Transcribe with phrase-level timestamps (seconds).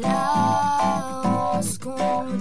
[0.00, 2.32] la oscuridad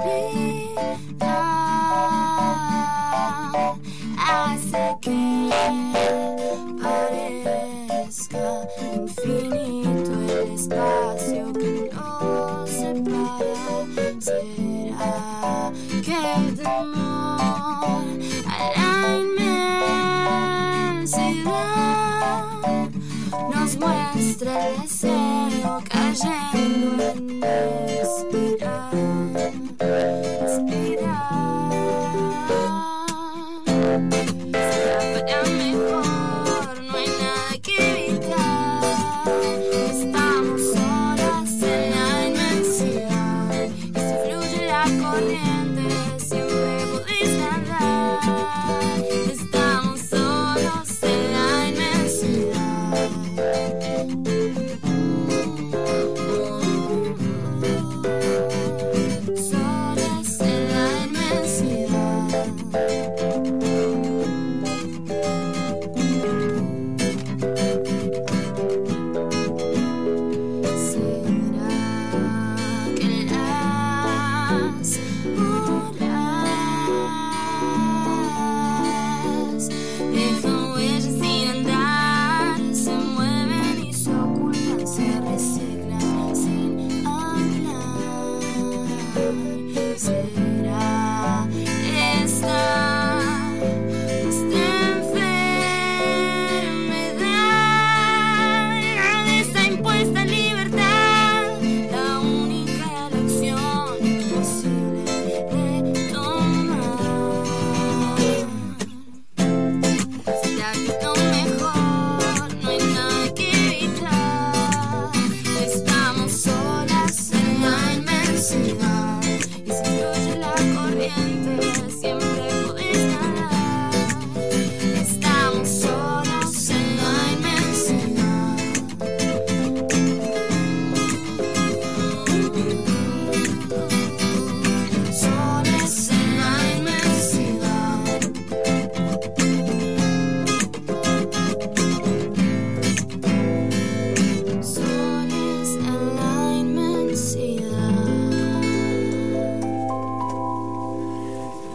[4.17, 5.49] hace que
[6.81, 8.47] parezca
[8.95, 14.19] infinito el espacio que nos separa.
[14.19, 15.71] Será
[16.03, 16.55] que el
[24.43, 27.80] muestra el deseo cayendo en espiral,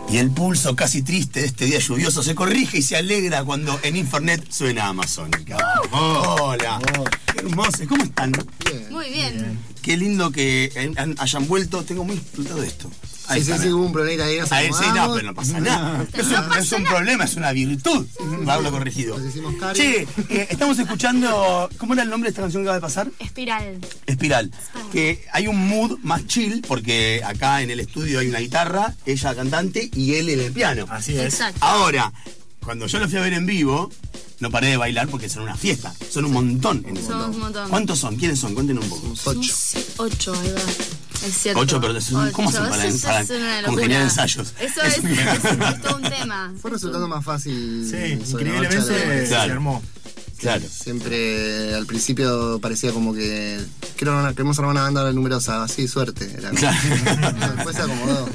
[0.09, 3.79] Y el pulso casi triste de este día lluvioso se corrige y se alegra cuando
[3.83, 5.57] en Infernet suena Amazónica.
[5.91, 6.81] Hola,
[7.33, 8.33] qué hermosos, ¿cómo están?
[8.91, 9.59] Muy bien.
[9.83, 10.71] Qué lindo que
[11.19, 12.91] hayan vuelto, tengo muy disfrutado de esto.
[13.29, 13.77] Ahí Sí, sí, sí, ¿no?
[13.79, 16.07] hubo un problema ahí, nos Ahí sí, no, pero no pasa nada.
[16.13, 16.97] Es, No un, pasa es un nada.
[16.97, 18.07] problema, es una virtud.
[18.47, 19.17] Hablo corregido.
[19.75, 21.69] Che, eh, estamos escuchando.
[21.79, 23.11] ¿Cómo era el nombre de esta canción que acaba de pasar?
[23.19, 23.79] Espiral.
[24.07, 24.51] Espiral.
[24.93, 29.35] Que hay un mood más chill, porque acá en el estudio hay una guitarra, ella
[29.35, 30.87] cantante y él en el piano.
[30.89, 31.25] Así es.
[31.35, 31.59] Exacto.
[31.65, 32.13] Ahora,
[32.61, 33.91] cuando yo lo fui a ver en vivo,
[34.41, 35.93] no paré de bailar porque son una fiesta.
[36.11, 37.27] Son un montón en mundo.
[37.31, 37.71] un montón.
[37.71, 38.17] ¿Cuántos son?
[38.17, 38.55] ¿Quiénes son?
[38.55, 39.15] Cuéntenos un poco.
[39.25, 39.53] Ocho.
[39.97, 40.61] Ocho, ahí va.
[41.27, 41.61] Es cierto.
[41.61, 43.67] Ocho, pero es un- ¿cómo hacen Ocho, para- eso para es una locura.
[43.67, 44.55] congeniar ensayos?
[44.61, 46.53] Eso Es es, es, es todo un tema.
[46.61, 47.83] Fue resultando más fácil.
[47.85, 47.91] Sí,
[48.31, 49.53] sobre la marcha increíblemente de- se Claro.
[49.55, 49.83] armó.
[50.39, 50.65] Claro.
[50.71, 53.59] Siempre al principio parecía como que
[53.97, 56.31] quiero una- queremos armar una banda numerosa, así suerte.
[56.37, 56.77] Era Claro.
[57.57, 58.29] Después se acomodó.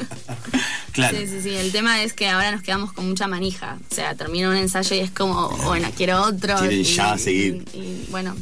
[0.93, 1.17] Claro.
[1.17, 1.49] Sí, sí, sí.
[1.49, 3.77] El tema es que ahora nos quedamos con mucha manija.
[3.89, 6.57] O sea, termina un ensayo y es como, bueno, quiero otro.
[6.57, 7.63] Quieren y, ya seguir.
[7.73, 8.35] Y, y, bueno,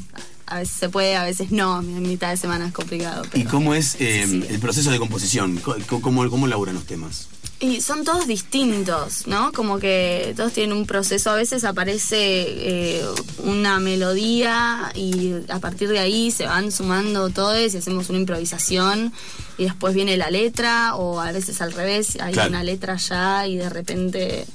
[0.49, 1.79] a veces se puede, a veces no.
[1.81, 3.23] En mitad de semana es complicado.
[3.33, 4.47] ¿Y cómo es eh, Sí, sí.
[4.49, 5.57] el proceso de composición?
[5.57, 7.27] Co- co- ¿Cómo, cómo laburan los temas?
[7.61, 9.51] Y son todos distintos, ¿no?
[9.51, 11.29] Como que todos tienen un proceso.
[11.31, 13.05] A veces aparece eh,
[13.43, 19.11] una melodía y a partir de ahí se van sumando todos y hacemos una improvisación
[19.57, 22.49] y después viene la letra o a veces al revés, hay Claro.
[22.49, 24.45] una letra ya y de repente,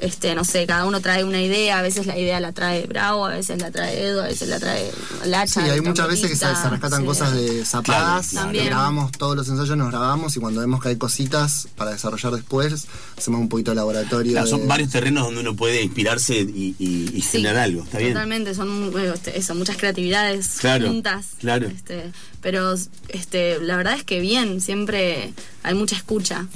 [0.00, 1.78] este, no sé, cada uno trae una idea.
[1.78, 4.58] A veces la idea la trae Bravo, a veces la trae Edo, a veces la
[4.58, 4.90] trae
[5.26, 5.62] Lacha.
[5.64, 7.06] Sí, hay muchas veces que se, rescatan sí.
[7.06, 8.66] cosas de zapadas, Claro, también.
[8.66, 12.86] grabamos todos los ensayos, nos grabamos y cuando vemos que hay cositas para desarrollar después,
[13.16, 14.32] hacemos un poquito de laboratorio.
[14.32, 17.82] Claro, de- son varios terrenos donde uno puede inspirarse y, y- y Sí, generar algo.
[17.84, 18.12] ¿Está bien?
[18.14, 21.26] Totalmente, son bueno, este, eso, muchas creatividades Claro, juntas.
[21.38, 21.66] claro.
[21.68, 22.10] Este,
[22.40, 22.74] pero
[23.08, 25.32] este, la verdad es que bien, siempre
[25.62, 26.46] hay mucha escucha.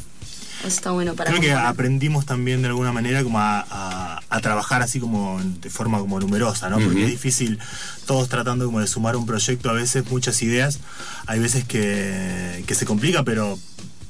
[0.67, 1.69] Eso está bueno para Creo que componer.
[1.71, 6.19] aprendimos también de alguna manera como a, a- a trabajar así como de forma como
[6.21, 6.79] numerosa, ¿no?
[6.79, 7.59] Porque es difícil,
[8.07, 10.81] todos tratando como de sumar un proyecto, a veces muchas ideas,
[11.27, 13.59] hay veces que, que se complica, pero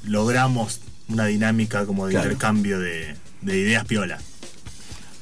[0.05, 0.79] logramos
[1.09, 2.27] una dinámica como de Claro.
[2.27, 4.17] intercambio de, de ideas piola.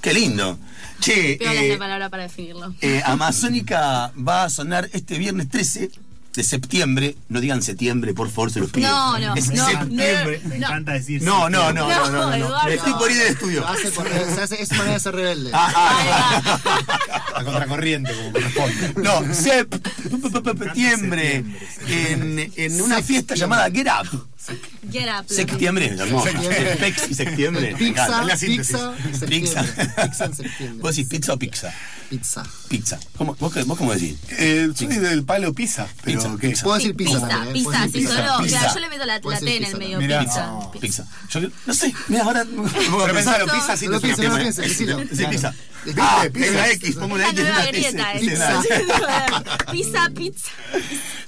[0.02, 0.60] Qué lindo.
[1.00, 2.74] Che, Piola es eh, la palabra para definirlo.
[2.82, 5.90] eh, Amazónica va a sonar este viernes 13
[6.36, 7.16] de septiembre.
[7.30, 8.90] No digan septiembre, por favor, se los pido.
[8.90, 10.42] No, no, Es no, septiembre.
[10.46, 11.22] Me encanta decir.
[11.22, 12.64] No, no, no, no, No, no, no.
[12.66, 13.68] Me estoy por ir del estudio.
[13.68, 15.52] Hace se hace- es manera de ser rebelde.
[15.54, 16.42] Ah,
[17.34, 17.40] va.
[17.40, 18.94] A contracorriente, como corresponde.
[19.02, 19.34] No,
[20.54, 21.44] septiembre.
[21.88, 24.28] En, en una fiesta llamada Get Up.
[24.94, 25.26] Get up.
[25.28, 26.28] Septiembre, hermoso.
[26.30, 26.76] Septiembre.
[26.80, 27.76] Pex y septiembre.
[27.78, 28.94] Pizza, pizza, Pizza.
[29.20, 29.96] septiembre.
[30.08, 30.82] Pizza en septiembre.
[30.82, 31.74] ¿Vos decís pizza o pizza?
[32.10, 32.44] Pizza.
[32.70, 33.00] Pizza.
[33.18, 34.18] ¿Cómo, vos, vos cómo decís?
[34.38, 36.50] Eh, soy del palo pizza, pero Pizza, ¿qué?
[36.50, 36.64] pizza.
[36.64, 37.54] Puedo decir pizza, Pizza, también, ¿eh?
[37.70, 38.38] pizza, sí, solo.
[38.44, 38.60] Pizza.
[38.60, 39.98] Claro, yo le meto la, la T en pizza el medio.
[39.98, 40.08] Pizza.
[40.08, 40.22] Mirá.
[40.22, 40.70] pizza.
[40.80, 41.08] Pizza.
[41.42, 42.46] Yo no sé, mira, ahora.
[42.56, 44.62] Pero pensalo, pizza sí No pienses, no pizza.
[44.62, 44.78] pienses.
[45.18, 45.54] Sí, pizza.
[45.86, 46.02] ¿Viste?
[46.02, 46.70] Ah, Pizza.
[46.72, 48.34] X, pongo una La X grieta S.
[48.34, 48.62] esa.
[49.72, 50.50] Pizza, pizza.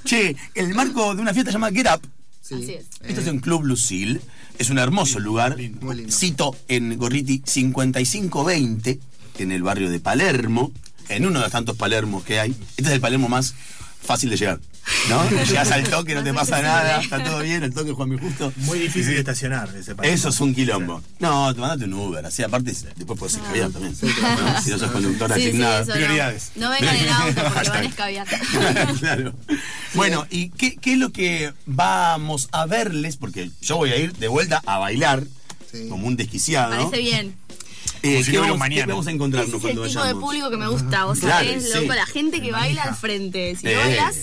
[0.06, 2.08] Che, el marco de una fiesta llamada Get Up.
[2.48, 2.56] Sí.
[2.56, 2.86] Así es.
[3.02, 4.22] Esto es en Club Lucille.
[4.60, 5.58] Es un hermoso lugar.
[5.82, 6.12] Muy lindo.
[6.12, 9.00] Cito en Gorriti 5520,
[9.40, 10.72] en el barrio de Palermo,
[11.10, 12.52] en uno de los tantos Palermos que hay.
[12.78, 13.56] Este es el Palermo más
[14.00, 14.60] fácil de llegar.
[15.10, 15.30] ¿No?
[15.46, 18.52] Llegas al toque, no te pasa nada, está todo bien, el toque Juan Mi Justo.
[18.58, 20.12] Muy difícil de estacionar ese país.
[20.14, 21.02] Eso es un quilombo.
[21.20, 23.96] No, te mandaste un Uber, así aparte después puedes escabiar también.
[24.02, 24.62] ¿no?
[24.62, 25.94] Si no sos conductora Sí, sí, eso no.
[25.94, 26.52] Prioridades.
[26.56, 28.28] No vengan en auto porque van a escabiar.
[29.00, 29.34] claro.
[29.94, 33.18] Bueno, ¿y qué, qué es lo que vamos a verles?
[33.18, 35.24] Porque yo voy a ir de vuelta a bailar
[35.72, 35.88] Sí.
[35.90, 36.70] como un desquiciado.
[36.90, 37.36] Parece bien.
[38.02, 38.86] Eh, si ¿qué, vamos, mañana.
[38.86, 40.24] qué vamos a Ese encontrarnos es el cuando tipo de vayamos?
[40.24, 41.78] público que me gusta, vos Claro, sabés, sí.
[41.82, 43.56] loco, la gente que baila al frente.
[43.60, 44.16] Si Eh, no bailas,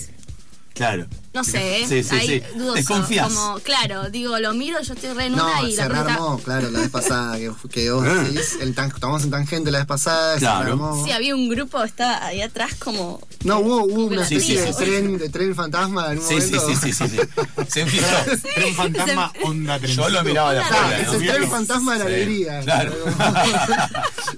[0.73, 1.07] Claro.
[1.33, 2.43] No sé, Sí, sí, ahí sí.
[2.57, 2.75] dudoso.
[2.75, 3.27] Desconfías.
[3.33, 6.03] Como, claro, digo, lo miro, yo estoy re en una No, y se la pelota...
[6.05, 8.13] rearmó, claro, la vez pasada que, que vos Ah.
[8.23, 10.59] decís, el tan, tomamos en tangente la vez pasada, Claro.
[10.59, 11.05] se rearmó.
[11.05, 13.19] Sí, había un grupo, estaba ahí atrás como...
[13.43, 14.83] No, hubo, hubo una Sí, especie sí, de sí.
[14.83, 16.81] tren, de tren fantasma en un Sí, sí, momento.
[16.81, 17.19] sí, sí, sí, sí.
[17.67, 18.17] Se infiltró.
[18.55, 19.91] Tren fantasma, onda tren.
[19.95, 20.99] Yo lo miraba de Ah, afuera.
[21.01, 22.61] es el tren fantasma de la alegría.
[22.61, 22.93] claro.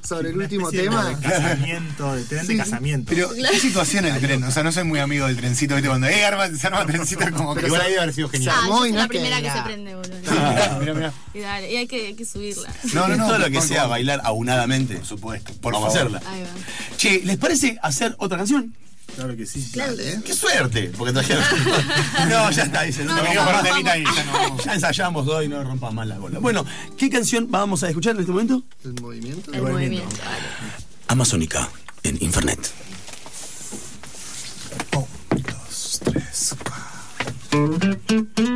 [0.08, 1.06] Sobre el último tema.
[1.10, 3.10] De casamiento, de tren de casamiento.
[3.14, 4.44] Pero, ¿qué situación el tren?
[4.44, 5.90] O sea, no soy muy amigo del trencito, ¿viste?
[5.90, 8.56] Cuando, eh, arma, se arma trencito, como que igual ahí haber sido genial.
[8.58, 10.16] Ah, yo soy no la primera que se prende, boludo.
[10.22, 11.14] Mira, mira, mira.
[11.34, 12.70] Y, dale, y hay que, hay que subirla.
[12.94, 13.28] No, no, no.
[13.28, 14.96] Todo lo que sea bailar aunadamente.
[14.96, 16.18] Por supuesto, por Vamos a favor.
[16.18, 16.32] hacerla.
[16.32, 16.98] Ahí va.
[16.98, 18.74] Che, ¿les parece hacer otra canción?
[19.16, 19.72] Claro que sí.
[19.76, 20.20] Dale.
[20.26, 20.92] ¡Qué suerte!
[20.98, 21.44] Porque trajeron.
[22.30, 23.04] no, ya está, dice.
[23.06, 24.64] No, No, no, ya no vamos.
[24.66, 26.40] Ya ensayamos dos y no rompas más la bola.
[26.40, 26.66] Bueno,
[26.98, 28.64] ¿qué canción vamos a escuchar en este momento?
[28.84, 29.54] El movimiento.
[29.54, 30.48] El movimiento, dale.
[31.08, 31.70] Amazónica
[32.04, 32.60] en Infernet.
[37.56, 38.55] Thank you.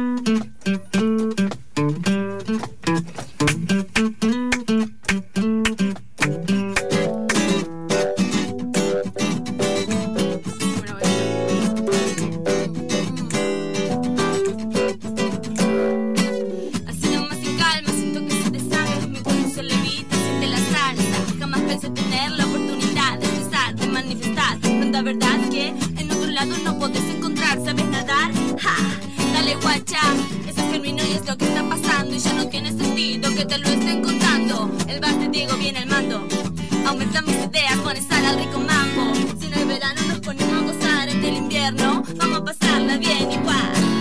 [41.69, 43.74] En el invierno vamos a pasarla bien igual.
[43.75, 43.99] El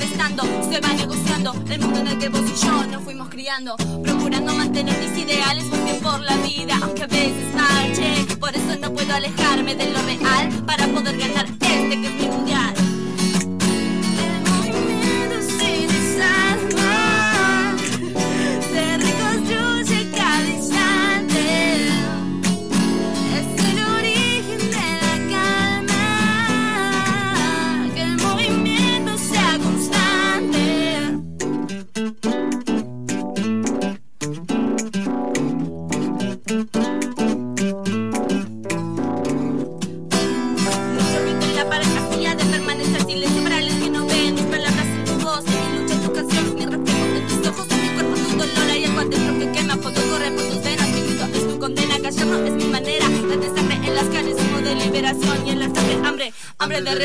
[0.00, 4.54] se va negociando el mundo en el que vos y yo nos fuimos criando, procurando
[4.54, 8.36] mantener mis ideales muy bien por la vida, aunque a veces marche.
[8.38, 12.28] Por eso no puedo alejarme de lo real para poder ganar este que es mi
[12.28, 12.57] mundial.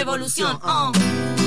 [0.04, 0.60] Revolución.
[0.64, 1.43] oh.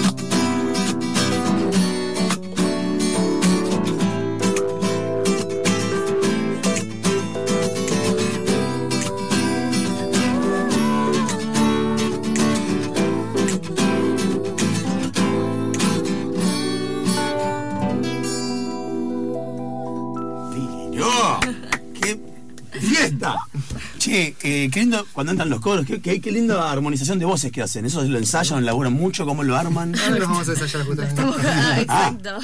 [24.43, 27.63] Eh, qué lindo cuando entran los coros, qué, qué, qué linda armonización de voces que
[27.63, 27.85] hacen.
[27.87, 29.95] Eso lo ensayan, lo elaboran mucho, cómo lo arman.
[29.99, 31.23] Ahora nos vamos a ensayar justamente.
[31.49, 32.39] Ah, exacto.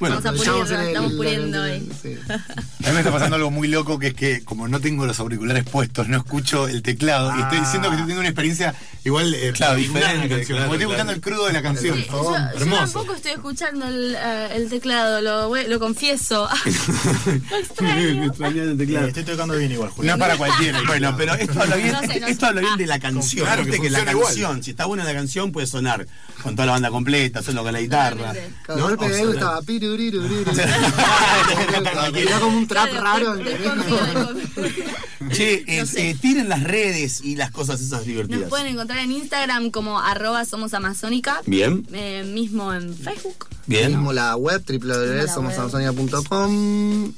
[0.00, 1.88] Bueno, Vamos a el- estamos en puliendo ahí.
[2.02, 2.16] sí.
[2.28, 5.18] A mí me está pasando algo muy loco que es que como no tengo los
[5.18, 9.34] auriculares puestos, no escucho el teclado y estoy diciendo que estoy teniendo una experiencia igual
[9.34, 10.44] eh, Claro, diferente, canción.
[10.58, 10.90] claro, Como estoy claro.
[10.92, 11.96] escuchando el crudo de la canción.
[11.96, 12.82] Sí, yo, yo Hermoso.
[12.82, 16.48] tampoco estoy escuchando el, eh, el teclado, lo, lo confieso.
[17.50, 18.24] Lo extraño.
[18.24, 19.06] Extrañar el teclado.
[19.08, 20.18] Estoy tocando bien igual, No Julián.
[20.18, 20.55] para cualquiera.
[20.86, 23.46] Bueno, pero esto habla bien, No sé, no esto habla bien de la canción.
[23.46, 24.26] Claro, que que la igual.
[24.26, 26.06] canción, si está buena la canción, puede sonar
[26.42, 28.34] con toda la banda completa, solo con la guitarra.
[28.66, 28.88] Cada ¿no?
[28.88, 29.60] golpe de estaba.
[32.14, 33.36] Era como un trap raro.
[35.32, 36.10] Che, eh, No sé.
[36.10, 38.42] eh, tiren las redes y las cosas esas divertidas.
[38.42, 41.40] Nos pueden encontrar en Instagram como arroba somos amazónica.
[41.46, 43.46] Bien, Eh, mismo en Facebook.
[43.66, 43.88] bien.
[43.92, 47.12] Mismo la web www.somosamazonia.com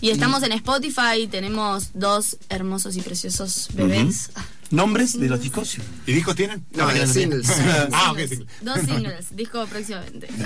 [0.00, 1.26] Y estamos en Spotify.
[1.30, 4.30] Tenemos dos hermosos y preciosos bebés.
[4.36, 5.76] Ah, ¿Nombres de los discos?
[6.06, 6.62] ¿Y discos tienen?
[6.72, 7.48] No, que de no singles.
[7.90, 8.48] Ah, ok, singles.
[8.60, 10.28] Dos singles, disco próximamente.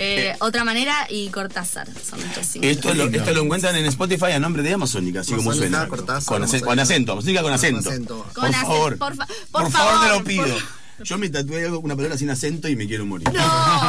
[0.00, 2.76] Eh, otra manera y Cortázar son nuestros singles.
[2.76, 5.88] Esto lo, esto lo encuentran en Spotify a nombre de Amazónica, así como suena.
[5.88, 6.66] Cortázar, con, acento, Amazónica.
[6.70, 7.90] con acento, Amazónica con acento.
[7.90, 8.22] acento.
[8.32, 8.98] Con por acen- favor.
[8.98, 10.56] por fa- por por favor, te favor, lo pido.
[11.04, 13.28] Yo me tatué una palabra sin acento y me quiero morir.
[13.28, 13.32] No,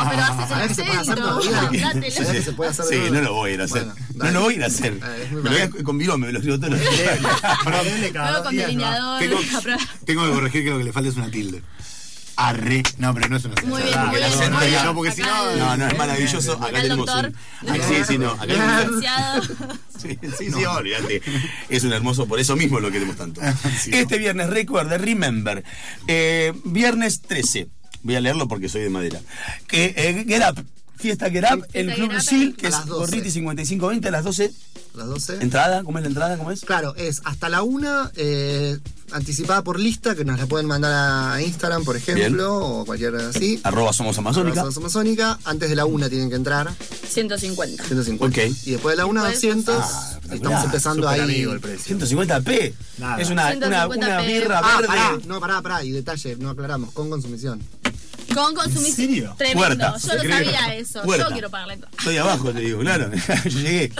[0.09, 2.31] pero haces ¿Sabés que se puede el hacer acento.
[2.31, 3.85] que se puede hacer Sí, no lo voy a ir a hacer.
[3.85, 4.93] Bueno, no lo voy a ir a hacer.
[4.93, 7.19] Eh, me lo voy a, con virome, me lo escribo todos los días.
[8.43, 9.19] Con delineador.
[10.05, 11.63] Tengo, que corregir que lo que le falta es una tilde.
[12.35, 12.83] Arre.
[12.97, 13.69] No, pero no es una tilde.
[13.69, 14.85] Muy bien, Ah, muy bien, muy ya bien.
[14.85, 15.55] no, porque si no.
[15.57, 16.53] No, no, es maravilloso.
[16.53, 17.35] Acá tenemos un.
[17.87, 18.31] Sí, sí, no.
[18.31, 18.45] Acá
[20.01, 21.21] Sí, sí, sí, olvídate.
[21.69, 23.41] Es un hermoso, por eso mismo lo queremos tanto.
[23.81, 25.63] Sí, este viernes, recuerde, remember.
[26.07, 27.67] eh, viernes 13.
[28.03, 29.19] Voy a leerlo porque soy de madera.
[29.67, 30.65] Que, eh, Get Up.
[30.99, 32.99] Fiesta Fiesta el Get Club Up Lucil, que es las 12.
[32.99, 34.51] Gorriti 5520 a las 12.
[34.95, 35.37] Las 12.
[35.41, 36.37] Entrada, ¿cómo es la entrada?
[36.37, 36.61] ¿Cómo es?
[36.61, 38.77] Claro, es hasta la una, eh,
[39.11, 40.91] anticipada por lista, que nos la pueden mandar
[41.35, 43.59] a Instagram, por ejemplo, o cualquier así.
[43.63, 44.61] Arroba somos Amazónica.
[44.61, 45.39] Somos Amazónica.
[45.45, 46.69] Antes de la una tienen que entrar,
[47.07, 47.83] 150.
[47.83, 48.25] 150.
[48.41, 48.51] Ok.
[48.65, 49.75] Y después de la una, Después- 200.
[49.79, 51.21] Ah, estamos empezando ahí.
[51.21, 51.95] amigo el precio.
[51.97, 52.73] 150p.
[52.97, 53.21] Nada.
[53.21, 53.97] Es una, una, 150p.
[53.97, 54.87] una birra Ah, verde.
[54.87, 55.83] pará, no, pará, pará.
[55.83, 57.61] Y detalle, no aclaramos, con consumición.
[58.33, 58.95] Con consumición.
[58.95, 59.35] serio?
[59.37, 59.59] Tremendo.
[59.67, 59.97] Puerta.
[59.97, 61.01] Yo lo sabía eso.
[61.03, 61.25] Puerta.
[61.27, 61.79] Yo quiero pagarle.
[61.97, 63.09] Estoy abajo, te digo, claro.
[63.45, 63.91] Yo llegué.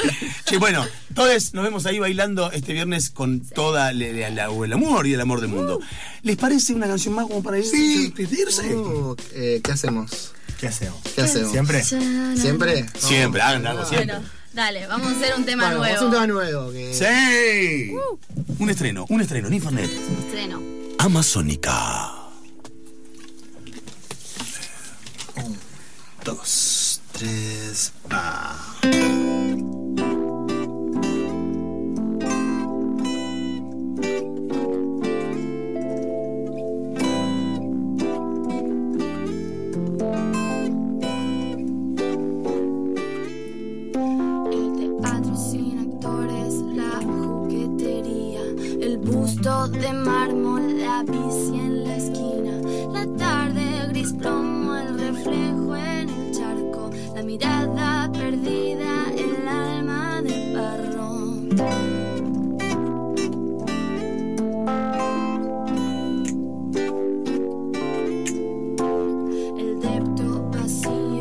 [0.46, 4.74] Che, bueno, todos nos vemos ahí bailando este viernes con toda la- la- la- el
[4.74, 5.80] amor y el amor del mundo.
[6.24, 8.14] ¿Les parece una canción más como para ir- Sí.
[8.18, 8.76] irse?
[8.76, 10.32] Oh, eh, ¿Qué hacemos?
[10.60, 11.00] ¿Qué hacemos?
[11.16, 11.52] ¿Qué hacemos?
[11.52, 11.84] ¿Siempre?
[11.84, 12.86] ¿Siempre?
[12.98, 14.16] Siempre, hagan algo siempre.
[14.16, 16.06] Bueno, dale, vamos a hacer un tema Bueno, vamos a nuevo.
[16.06, 16.72] un tema nuevo.
[16.72, 16.94] Que...
[16.94, 17.94] ¡Sí!
[18.60, 19.90] Un estreno, un estreno en Infonet.
[20.26, 20.62] Estreno.
[20.98, 22.12] Amazónica.
[26.42, 28.56] Tres, va.
[44.50, 48.42] El teatro sin actores, la juguetería,
[48.82, 52.62] el busto de mármol, la bici en la esquina,
[52.94, 54.18] la tarde gris
[57.30, 61.10] mirada perdida, el alma de barro.
[69.60, 71.20] El depto vacío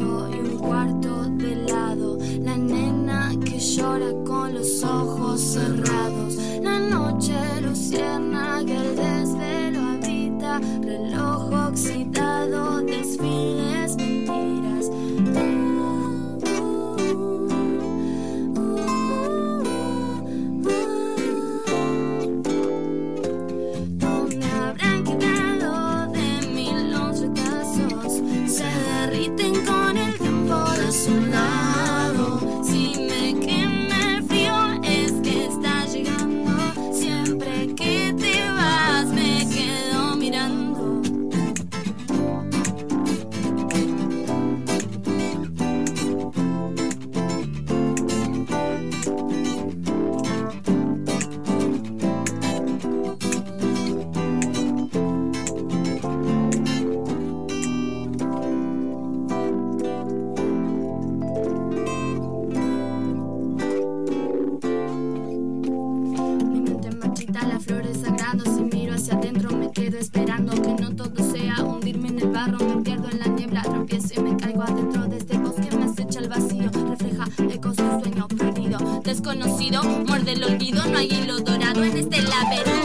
[80.28, 82.77] del olvido no hay hilo dorado en este laberinto.